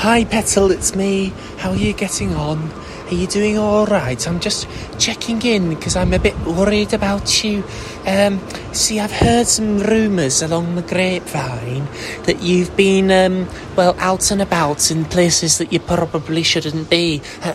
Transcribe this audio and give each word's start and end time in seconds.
Hi, 0.00 0.24
Petal, 0.24 0.70
it's 0.72 0.94
me. 0.94 1.32
How 1.56 1.70
are 1.70 1.76
you 1.76 1.94
getting 1.94 2.34
on? 2.34 2.70
Are 3.08 3.14
you 3.14 3.26
doing 3.26 3.56
all 3.56 3.86
right? 3.86 4.28
I'm 4.28 4.40
just 4.40 4.68
checking 4.98 5.40
in 5.40 5.70
because 5.70 5.96
I'm 5.96 6.12
a 6.12 6.18
bit 6.18 6.38
worried 6.40 6.92
about 6.92 7.42
you. 7.42 7.64
Um, 8.06 8.38
see, 8.72 9.00
I've 9.00 9.10
heard 9.10 9.46
some 9.46 9.78
rumours 9.78 10.42
along 10.42 10.74
the 10.74 10.82
grapevine 10.82 11.88
that 12.24 12.42
you've 12.42 12.76
been, 12.76 13.10
um, 13.10 13.48
well, 13.74 13.96
out 13.98 14.30
and 14.30 14.42
about 14.42 14.90
in 14.90 15.06
places 15.06 15.56
that 15.58 15.72
you 15.72 15.80
probably 15.80 16.42
shouldn't 16.42 16.90
be. 16.90 17.22
Uh, 17.42 17.54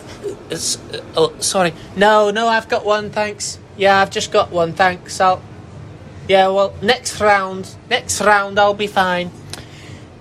uh, 0.50 0.56
oh, 1.16 1.34
sorry. 1.38 1.72
No, 1.96 2.32
no, 2.32 2.48
I've 2.48 2.68
got 2.68 2.84
one, 2.84 3.10
thanks. 3.10 3.60
Yeah, 3.76 4.00
I've 4.00 4.10
just 4.10 4.32
got 4.32 4.50
one, 4.50 4.72
thanks. 4.72 5.20
I'll. 5.20 5.40
Yeah, 6.28 6.48
well, 6.48 6.74
next 6.82 7.20
round, 7.20 7.76
next 7.88 8.20
round, 8.20 8.58
I'll 8.58 8.74
be 8.74 8.88
fine. 8.88 9.30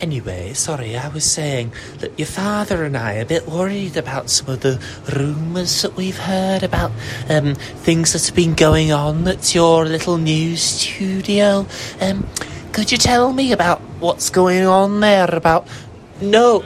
Anyway, 0.02 0.52
sorry, 0.54 0.98
I 0.98 1.10
was 1.10 1.24
saying 1.24 1.74
that 2.00 2.18
your 2.18 2.26
father 2.26 2.86
and 2.86 2.98
I 2.98 3.20
are 3.20 3.22
a 3.22 3.26
bit 3.26 3.48
worried 3.48 3.96
about 3.96 4.32
some 4.32 4.50
of 4.50 4.62
the 4.62 4.84
rumours 5.16 5.84
that 5.84 5.96
we've 5.96 6.18
heard 6.18 6.64
about 6.64 6.92
um, 7.30 7.54
things 7.54 8.14
that 8.14 8.26
have 8.26 8.36
been 8.36 8.56
going 8.56 8.92
on 8.92 9.28
at 9.28 9.54
your 9.54 9.86
little 9.86 10.18
news 10.18 10.64
studio. 10.64 11.68
Um, 12.02 12.28
could 12.74 12.92
you 12.92 12.98
tell 12.98 13.32
me 13.32 13.52
about 13.52 13.80
what's 14.00 14.32
going 14.32 14.66
on 14.66 15.02
there? 15.02 15.30
About 15.36 15.68
no, 16.20 16.64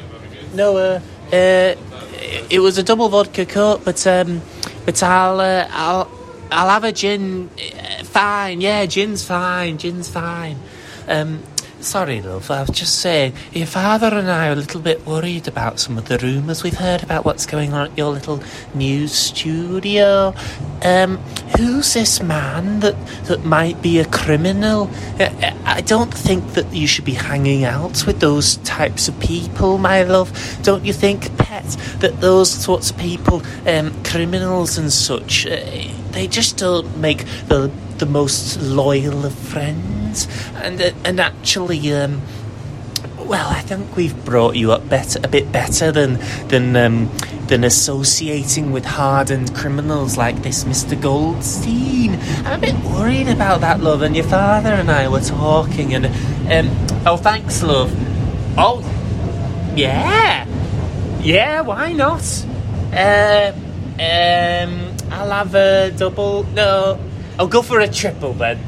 no, 0.53 0.77
uh, 0.77 1.02
uh, 1.33 1.75
it 2.49 2.61
was 2.61 2.77
a 2.77 2.83
double 2.83 3.09
vodka 3.09 3.45
coke, 3.45 3.83
but 3.83 4.08
um, 4.08 4.41
but 4.86 5.03
I'll 5.03 5.41
uh, 5.41 5.67
I'll 5.72 6.09
I'll 6.52 6.70
have 6.70 6.86
a 6.86 6.94
gin. 6.94 7.49
Uh, 7.59 8.05
fine, 8.05 8.61
yeah, 8.61 8.86
gin's 8.86 9.25
fine, 9.25 9.77
gin's 9.77 10.08
fine. 10.08 10.58
Um, 11.09 11.44
Sorry, 11.85 12.20
love, 12.20 12.49
I 12.49 12.62
was 12.62 12.71
just 12.71 12.98
saying, 12.99 13.34
your 13.53 13.67
father 13.67 14.07
and 14.07 14.30
I 14.30 14.49
are 14.49 14.53
a 14.53 14.55
little 14.55 14.81
bit 14.81 15.05
worried 15.05 15.48
about 15.48 15.80
some 15.80 15.99
of 15.99 16.08
the 16.08 16.17
rumours 16.17 16.63
we've 16.63 16.73
heard 16.73 17.03
about 17.03 17.25
what's 17.25 17.45
going 17.45 17.73
on 17.73 17.91
at 17.91 17.98
your 17.98 18.11
little 18.11 18.41
news 18.73 19.14
studio. 19.14 20.33
Um, 20.81 21.17
who's 21.58 21.94
this 21.94 22.23
man 22.23 22.80
that, 22.80 22.95
that 23.25 23.45
might 23.45 23.83
be 23.83 24.00
a 24.00 24.06
criminal? 24.06 24.89
I 25.19 25.81
don't 25.86 26.11
think 26.11 26.53
that 26.53 26.73
you 26.73 26.88
should 26.88 27.06
be 27.06 27.13
hanging 27.13 27.66
out 27.66 28.03
with 28.08 28.19
those 28.19 28.58
types 28.58 29.08
of 29.08 29.17
people, 29.19 29.78
my 29.78 30.02
love. 30.02 30.33
Don't 30.63 30.83
you 30.86 30.91
think, 30.91 31.38
Pet, 31.38 31.66
that 32.00 32.19
those 32.19 32.50
sorts 32.50 32.89
of 32.89 32.97
people, 32.97 33.44
um, 33.67 33.94
criminals 34.03 34.80
and 34.80 34.91
such, 34.91 35.45
uh, 35.45 35.59
they 36.13 36.28
just 36.28 36.58
don't 36.58 36.97
make 36.97 37.25
the 37.47 37.72
the 37.97 38.06
most 38.06 38.59
loyal 38.59 39.25
of 39.25 39.33
friends, 39.33 39.94
and 40.55 40.81
uh, 40.81 40.91
and 41.03 41.19
actually, 41.19 41.94
um, 41.94 42.21
well, 43.19 43.49
I 43.49 43.61
think 43.61 43.95
we've 43.95 44.16
brought 44.25 44.55
you 44.55 44.72
up 44.72 44.88
better, 44.88 45.19
a 45.23 45.27
bit 45.27 45.52
better 45.52 45.91
than 45.91 46.19
than 46.47 46.75
um, 46.75 47.11
than 47.47 47.63
associating 47.63 48.72
with 48.72 48.85
hardened 48.85 49.55
criminals 49.55 50.17
like 50.17 50.41
this 50.44 50.63
Mr. 50.63 50.99
Goldstein. 50.99 52.19
I'm 52.45 52.59
a 52.59 52.61
bit 52.61 52.75
worried 52.85 53.30
about 53.30 53.61
that, 53.61 53.80
love. 53.80 54.02
And 54.02 54.16
your 54.16 54.25
father 54.25 54.73
and 54.73 54.89
I 54.89 55.07
were 55.07 55.22
talking, 55.22 55.94
and 55.94 56.05
um, 56.52 56.67
oh, 57.05 57.17
thanks, 57.17 57.61
love. 57.63 57.91
Oh, 58.57 58.81
yeah, 59.75 60.47
yeah, 61.22 61.61
why 61.61 61.91
not? 61.94 62.23
Uh, 62.94 63.52
um, 64.00 64.95
I'll 65.11 65.31
have 65.31 65.55
a 65.55 65.91
double. 65.91 66.44
No. 66.53 67.00
I'll 67.38 67.47
go 67.47 67.61
for 67.61 67.81
a 67.81 67.88
triple 67.88 68.33
then. 68.33 68.59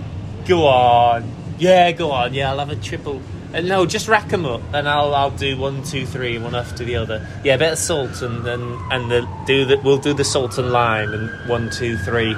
Go 0.47 0.65
on. 0.65 1.29
Yeah, 1.59 1.91
go 1.91 2.11
on. 2.11 2.33
Yeah, 2.33 2.51
I'll 2.51 2.59
have 2.59 2.69
a 2.69 2.75
triple. 2.77 3.21
Uh, 3.53 3.61
no, 3.61 3.85
just 3.85 4.07
rack 4.07 4.29
them 4.29 4.45
up, 4.45 4.61
and 4.73 4.87
I'll 4.87 5.13
I'll 5.13 5.31
do 5.31 5.57
one, 5.57 5.83
two, 5.83 6.05
three, 6.05 6.37
one 6.37 6.55
after 6.55 6.85
the 6.85 6.95
other. 6.95 7.25
Yeah, 7.43 7.55
a 7.55 7.57
bit 7.57 7.73
of 7.73 7.77
salt, 7.77 8.21
and 8.21 8.45
then 8.45 8.61
and 8.91 9.11
the 9.11 9.27
do 9.45 9.65
that. 9.65 9.83
we'll 9.83 9.97
do 9.97 10.13
the 10.13 10.23
salt 10.23 10.57
and 10.57 10.71
lime, 10.71 11.13
and 11.13 11.49
one, 11.49 11.69
two, 11.69 11.97
three. 11.97 12.31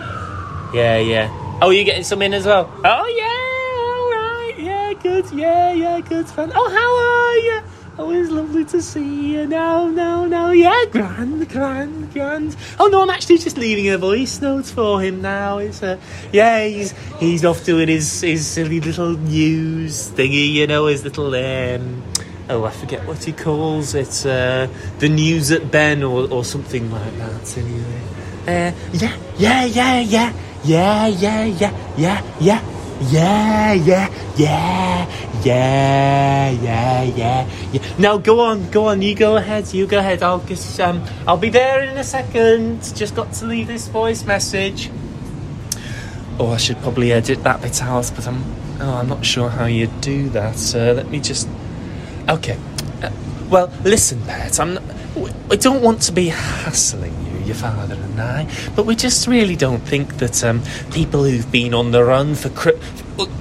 Yeah, 0.73 0.97
yeah. 0.97 1.29
Oh, 1.61 1.69
you 1.69 1.83
getting 1.83 2.03
some 2.03 2.21
in 2.21 2.33
as 2.33 2.45
well? 2.45 2.71
Oh 2.83 3.07
yeah, 3.17 3.79
all 3.85 4.09
right. 4.11 4.53
Yeah, 4.57 4.93
good. 4.93 5.31
Yeah, 5.31 5.71
yeah, 5.73 5.99
good 5.99 6.27
fun. 6.27 6.51
Oh, 6.55 6.69
how 6.69 6.95
are 6.95 7.37
you? 7.37 7.68
Lovely 8.59 8.77
to 8.77 8.83
see 8.83 9.35
you. 9.35 9.47
No, 9.47 9.87
no, 9.87 10.25
no. 10.25 10.51
Yeah, 10.51 10.83
grand, 10.91 11.47
grand, 11.47 12.11
grand. 12.11 12.57
Oh 12.77 12.87
no, 12.87 13.01
I'm 13.03 13.09
actually 13.09 13.37
just 13.37 13.57
leaving 13.57 13.87
a 13.87 13.97
voice 13.97 14.41
note 14.41 14.65
for 14.65 15.01
him 15.01 15.21
now. 15.21 15.59
It's 15.59 15.81
uh, 15.81 15.97
yeah, 16.33 16.65
he's 16.65 16.91
he's 17.19 17.45
off 17.45 17.63
doing 17.63 17.87
his 17.87 18.19
his 18.19 18.45
silly 18.45 18.81
little 18.81 19.13
news 19.13 20.11
thingy. 20.11 20.51
You 20.51 20.67
know, 20.67 20.87
his 20.87 21.05
little 21.05 21.33
um. 21.33 22.03
Oh, 22.49 22.65
I 22.65 22.71
forget 22.71 23.07
what 23.07 23.23
he 23.23 23.31
calls 23.31 23.95
it. 23.95 24.25
Uh, 24.25 24.67
the 24.97 25.07
news 25.07 25.51
at 25.51 25.71
Ben 25.71 26.03
or, 26.03 26.29
or 26.29 26.43
something 26.43 26.91
like 26.91 27.17
that. 27.17 27.57
Anyway. 27.57 28.01
Uh, 28.45 28.71
yeah, 28.91 29.15
yeah, 29.37 29.63
yeah, 29.63 30.01
yeah, 30.01 30.33
yeah, 30.65 31.07
yeah, 31.07 31.43
yeah, 31.47 31.81
yeah, 31.97 32.21
yeah. 32.41 32.75
Yeah, 33.01 33.71
yeah, 33.75 34.09
yeah, 34.35 35.07
yeah, 35.45 36.51
yeah, 36.51 37.03
yeah, 37.03 37.49
yeah. 37.71 37.83
No, 37.97 38.17
go 38.17 38.39
on, 38.39 38.69
go 38.71 38.87
on. 38.87 39.01
You 39.01 39.15
go 39.15 39.37
ahead. 39.37 39.73
You 39.73 39.85
go 39.87 39.99
ahead. 39.99 40.23
I'll 40.23 40.39
just 40.39 40.79
um, 40.79 41.03
I'll 41.27 41.37
be 41.37 41.49
there 41.49 41.83
in 41.83 41.97
a 41.97 42.03
second. 42.03 42.81
Just 42.95 43.15
got 43.15 43.33
to 43.33 43.45
leave 43.45 43.67
this 43.67 43.87
voice 43.87 44.25
message. 44.25 44.89
Oh, 46.39 46.51
I 46.51 46.57
should 46.57 46.77
probably 46.81 47.11
edit 47.11 47.43
that 47.43 47.61
bit 47.61 47.81
out, 47.83 48.11
but 48.15 48.27
I'm 48.27 48.43
oh, 48.81 48.93
I'm 48.95 49.09
not 49.09 49.25
sure 49.25 49.49
how 49.49 49.65
you 49.65 49.87
do 50.01 50.29
that. 50.29 50.55
So 50.57 50.93
let 50.93 51.09
me 51.09 51.19
just. 51.19 51.47
Okay. 52.27 52.57
Uh, 53.01 53.11
well, 53.49 53.71
listen, 53.83 54.21
Pet. 54.23 54.59
I'm. 54.59 54.75
Not, 54.75 54.83
I 55.51 55.55
don't 55.55 55.81
want 55.81 56.01
to 56.03 56.11
be 56.11 56.29
hassling 56.29 57.13
you 57.25 57.45
your 57.45 57.55
father 57.55 57.95
and 57.95 58.21
I, 58.21 58.47
but 58.75 58.85
we 58.85 58.95
just 58.95 59.27
really 59.27 59.55
don't 59.55 59.81
think 59.81 60.17
that 60.17 60.43
um, 60.43 60.61
people 60.91 61.23
who've 61.23 61.51
been 61.51 61.73
on 61.73 61.91
the 61.91 62.03
run 62.03 62.35
for. 62.35 62.49
Cri- 62.49 62.79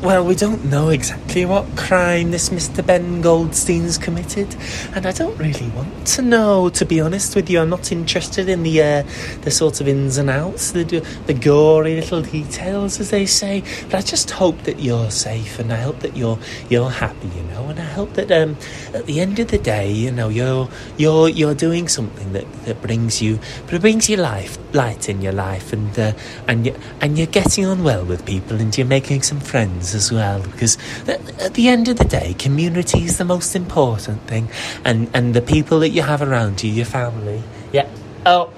well, 0.02 0.24
we 0.24 0.34
don't 0.34 0.64
know 0.66 0.88
exactly 0.88 1.44
what 1.44 1.64
crime 1.76 2.30
this 2.30 2.50
Mr. 2.50 2.84
Ben 2.84 3.20
Goldstein's 3.20 3.98
committed, 3.98 4.54
and 4.94 5.06
I 5.06 5.12
don't 5.12 5.36
really 5.38 5.68
want 5.70 6.06
to 6.08 6.22
know. 6.22 6.68
To 6.68 6.84
be 6.84 7.00
honest 7.00 7.34
with 7.36 7.50
you, 7.50 7.60
I'm 7.60 7.70
not 7.70 7.92
interested 7.92 8.48
in 8.48 8.62
the 8.62 8.82
uh, 8.82 9.02
the 9.42 9.50
sort 9.50 9.80
of 9.80 9.88
ins 9.88 10.16
and 10.16 10.30
outs, 10.30 10.72
the 10.72 10.84
the 11.26 11.34
gory 11.34 11.96
little 11.96 12.22
details, 12.22 13.00
as 13.00 13.10
they 13.10 13.26
say. 13.26 13.62
But 13.84 13.94
I 13.96 14.00
just 14.02 14.30
hope 14.30 14.62
that 14.62 14.80
you're 14.80 15.10
safe, 15.10 15.58
and 15.58 15.72
I 15.72 15.76
hope 15.76 16.00
that 16.00 16.16
you're 16.16 16.38
you're 16.68 16.90
happy, 16.90 17.28
you 17.36 17.42
know, 17.44 17.68
and 17.68 17.78
I 17.78 17.84
hope 17.84 18.14
that 18.14 18.30
um, 18.30 18.56
at 18.94 19.06
the 19.06 19.20
end 19.20 19.38
of 19.38 19.48
the 19.48 19.58
day, 19.58 19.90
you 19.90 20.10
know, 20.10 20.28
you're 20.28 20.68
you're 20.96 21.28
you're 21.28 21.54
doing 21.54 21.88
something 21.88 22.32
that, 22.32 22.50
that 22.64 22.80
brings 22.80 23.20
you 23.20 23.38
brings 23.66 23.88
brings 23.88 24.08
you 24.08 24.16
life, 24.16 24.58
light 24.72 25.08
in 25.08 25.22
your 25.22 25.32
life, 25.32 25.72
and 25.72 25.98
uh, 25.98 26.12
and 26.46 26.66
you 26.66 26.74
and 27.00 27.18
you're 27.18 27.26
getting 27.26 27.66
on 27.66 27.82
well 27.84 28.04
with 28.04 28.24
people, 28.26 28.60
and 28.60 28.76
you're 28.76 28.86
making 28.86 29.22
some 29.22 29.40
friends 29.40 29.94
as 29.94 30.12
well. 30.12 30.42
Because 30.42 30.78
at 31.08 31.54
the 31.54 31.68
end 31.68 31.88
of 31.88 31.96
the 31.96 32.04
day, 32.04 32.34
community 32.34 33.04
is 33.04 33.18
the 33.18 33.24
most 33.24 33.56
important 33.56 34.22
thing, 34.22 34.48
and 34.84 35.10
and 35.14 35.34
the 35.34 35.42
people 35.42 35.80
that 35.80 35.90
you 35.90 36.02
have 36.02 36.22
around 36.22 36.62
you, 36.62 36.70
your 36.70 36.86
family. 36.86 37.42
Yeah. 37.72 37.88
Oh, 38.26 38.52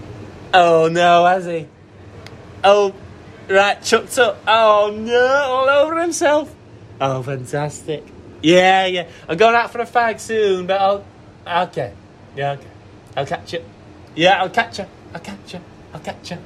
oh 0.55 0.89
no, 0.91 1.27
has 1.27 1.47
he? 1.47 1.67
Oh, 2.63 2.95
right, 3.49 3.83
chucked 3.83 4.19
up. 4.19 4.39
Oh 4.47 4.93
no, 4.97 5.27
all 5.27 5.69
over 5.69 6.01
himself. 6.01 6.55
Oh, 7.01 7.23
fantastic. 7.23 8.05
Yeah, 8.43 8.87
yeah. 8.87 9.09
I'm 9.29 9.37
going 9.37 9.55
out 9.55 9.71
for 9.71 9.81
a 9.81 9.87
fag 9.87 10.21
soon, 10.21 10.67
but 10.67 10.81
I'll. 10.81 11.05
Okay. 11.69 11.93
Yeah, 12.37 12.53
okay. 12.53 12.67
I'll 13.17 13.27
catch 13.27 13.53
you. 13.53 13.65
Yeah, 14.15 14.41
I'll 14.43 14.51
catch 14.51 14.79
you. 14.79 14.87
I'll 15.15 15.21
catch 15.21 15.55
you. 15.55 15.61
I'll 15.93 16.01
catch 16.01 16.31
you. 16.31 16.39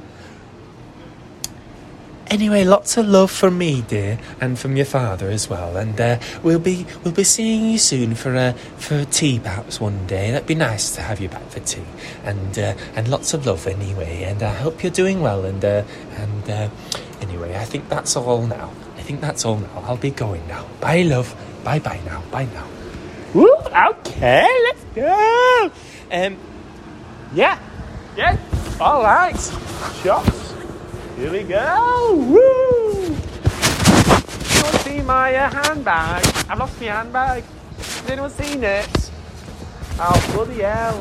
Anyway, 2.28 2.64
lots 2.64 2.96
of 2.96 3.06
love 3.06 3.30
from 3.30 3.58
me, 3.58 3.82
dear, 3.82 4.18
and 4.40 4.58
from 4.58 4.76
your 4.76 4.86
father 4.86 5.28
as 5.28 5.48
well. 5.48 5.76
And 5.76 6.00
uh, 6.00 6.18
we'll 6.42 6.58
be 6.58 6.86
we'll 7.04 7.12
be 7.12 7.22
seeing 7.22 7.70
you 7.70 7.78
soon 7.78 8.14
for 8.14 8.34
uh, 8.34 8.52
for 8.78 9.04
tea, 9.04 9.38
perhaps 9.38 9.78
one 9.80 10.06
day. 10.06 10.30
That'd 10.30 10.48
be 10.48 10.54
nice 10.54 10.94
to 10.96 11.02
have 11.02 11.20
you 11.20 11.28
back 11.28 11.48
for 11.50 11.60
tea. 11.60 11.84
And 12.24 12.58
uh, 12.58 12.74
and 12.96 13.08
lots 13.08 13.34
of 13.34 13.46
love 13.46 13.66
anyway. 13.66 14.24
And 14.24 14.42
I 14.42 14.54
hope 14.54 14.82
you're 14.82 14.90
doing 14.90 15.20
well. 15.20 15.44
And 15.44 15.64
uh, 15.64 15.84
and 16.16 16.50
uh, 16.50 16.70
anyway, 17.20 17.56
I 17.56 17.64
think 17.64 17.88
that's 17.88 18.16
all 18.16 18.46
now. 18.46 18.72
I 18.96 19.02
think 19.02 19.20
that's 19.20 19.44
all 19.44 19.58
now. 19.58 19.84
I'll 19.86 19.98
be 19.98 20.10
going 20.10 20.46
now. 20.48 20.66
Bye, 20.80 21.02
love. 21.02 21.36
Bye, 21.62 21.78
bye 21.78 22.00
now. 22.06 22.22
Bye 22.30 22.46
now. 22.46 22.66
Okay, 23.36 24.48
let's 24.64 24.84
go. 24.94 25.70
Um, 26.10 26.38
yeah. 27.34 27.58
Yeah. 28.16 28.38
All 28.80 29.02
right. 29.02 29.38
Shots. 30.02 30.54
Here 31.16 31.30
we 31.30 31.44
go. 31.44 32.14
Woo! 32.16 33.10
Want 33.10 34.74
see 34.82 35.00
my 35.00 35.32
uh, 35.36 35.48
handbag? 35.48 36.26
I've 36.50 36.58
lost 36.58 36.80
my 36.80 36.86
handbag. 36.88 37.44
Has 37.76 38.10
anyone 38.10 38.30
seen 38.30 38.64
it? 38.64 39.10
Oh, 40.00 40.32
bloody 40.34 40.62
hell. 40.62 40.98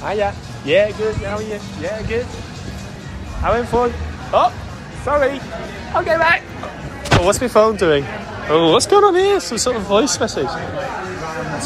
Hiya. 0.00 0.34
Yeah, 0.64 0.90
good. 0.92 1.14
How 1.16 1.36
are 1.36 1.42
you? 1.42 1.60
Yeah, 1.78 2.02
good. 2.08 2.24
Having 3.44 3.66
fun? 3.66 3.92
Oh, 4.32 4.50
sorry. 5.04 5.40
I'll 5.92 6.02
get 6.02 6.18
back. 6.18 6.42
Oh, 7.12 7.26
what's 7.26 7.40
my 7.40 7.48
phone 7.48 7.76
doing? 7.76 8.04
Oh, 8.48 8.72
what's 8.72 8.86
going 8.86 9.04
on 9.04 9.14
here? 9.14 9.40
Some 9.40 9.58
sort 9.58 9.76
of 9.76 9.82
voice 9.82 10.18
message. 10.18 10.48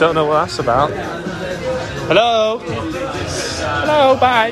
Don't 0.00 0.16
know 0.16 0.24
what 0.24 0.46
that's 0.46 0.58
about. 0.58 0.90
Hello? 2.10 2.58
Hello, 2.58 4.16
bye. 4.16 4.50